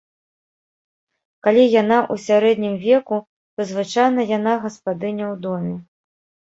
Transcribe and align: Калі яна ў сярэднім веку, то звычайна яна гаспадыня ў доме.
Калі 1.47 1.63
яна 1.81 1.97
ў 2.13 2.25
сярэднім 2.27 2.75
веку, 2.89 3.23
то 3.53 3.61
звычайна 3.75 4.21
яна 4.37 4.53
гаспадыня 4.67 5.25
ў 5.33 5.45
доме. 5.47 5.75